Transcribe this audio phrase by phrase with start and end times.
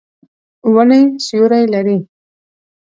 [0.73, 1.97] ونې سیوری لري.